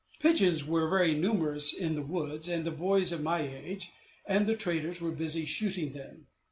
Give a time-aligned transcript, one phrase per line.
[0.19, 3.91] Pigeons were very numerous in the woods, and the boys of my age,
[4.25, 6.25] and the traders, were busy shooting them.